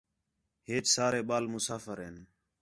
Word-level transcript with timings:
ہیچ 0.67 0.85
سارے 0.95 1.21
ٻال 1.27 1.45
مُسافر 1.53 1.97
ہین 2.03 2.15